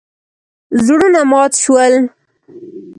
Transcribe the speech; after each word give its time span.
زړونه 0.85 1.21
مات 1.31 1.51
شول. 1.63 1.93